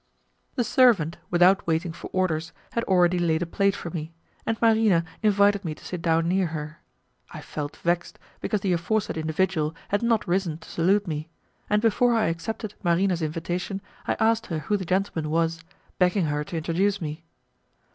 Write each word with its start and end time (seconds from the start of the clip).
The 0.55 0.63
servant, 0.63 1.17
without 1.29 1.67
waiting 1.67 1.93
for 1.93 2.09
orders, 2.11 2.53
had 2.71 2.83
already 2.85 3.19
laid 3.19 3.43
a 3.43 3.45
plate 3.45 3.75
for 3.75 3.91
me, 3.91 4.11
and 4.47 4.59
Marina 4.59 5.03
invited 5.21 5.63
me 5.63 5.75
to 5.75 5.85
sit 5.85 6.01
down 6.01 6.27
near 6.27 6.47
her. 6.47 6.79
I 7.29 7.39
felt 7.39 7.77
vexed, 7.77 8.17
because 8.39 8.61
the 8.61 8.73
aforesaid 8.73 9.15
individual 9.15 9.75
had 9.89 10.01
not 10.01 10.27
risen 10.27 10.57
to 10.57 10.69
salute 10.71 11.05
me, 11.05 11.29
and 11.69 11.83
before 11.83 12.15
I 12.15 12.29
accepted 12.29 12.73
Marina's 12.81 13.21
invitation 13.21 13.79
I 14.07 14.17
asked 14.19 14.47
her 14.47 14.57
who 14.57 14.75
the 14.75 14.85
gentleman 14.85 15.29
was, 15.29 15.63
begging 15.99 16.25
her 16.25 16.43
to 16.45 16.57
introduce 16.57 16.99
me. 16.99 17.23